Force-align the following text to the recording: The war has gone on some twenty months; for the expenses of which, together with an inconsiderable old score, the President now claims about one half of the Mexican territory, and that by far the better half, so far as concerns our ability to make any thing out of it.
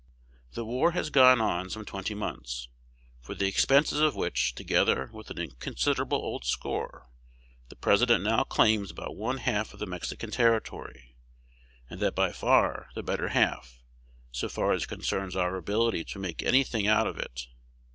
The 0.53 0.65
war 0.65 0.93
has 0.93 1.11
gone 1.11 1.39
on 1.39 1.69
some 1.69 1.85
twenty 1.85 2.15
months; 2.15 2.69
for 3.21 3.35
the 3.35 3.45
expenses 3.45 3.99
of 3.99 4.15
which, 4.15 4.55
together 4.55 5.11
with 5.13 5.29
an 5.29 5.37
inconsiderable 5.37 6.17
old 6.17 6.43
score, 6.43 7.07
the 7.69 7.75
President 7.75 8.23
now 8.23 8.43
claims 8.43 8.89
about 8.89 9.15
one 9.15 9.37
half 9.37 9.75
of 9.75 9.79
the 9.79 9.85
Mexican 9.85 10.31
territory, 10.31 11.15
and 11.87 11.99
that 11.99 12.15
by 12.15 12.31
far 12.31 12.89
the 12.95 13.03
better 13.03 13.27
half, 13.27 13.83
so 14.31 14.49
far 14.49 14.71
as 14.71 14.87
concerns 14.87 15.35
our 15.35 15.55
ability 15.55 16.03
to 16.05 16.17
make 16.17 16.41
any 16.41 16.63
thing 16.63 16.87
out 16.87 17.05
of 17.05 17.19
it. 17.19 17.45